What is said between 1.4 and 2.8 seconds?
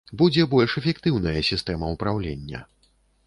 сістэма ўпраўлення.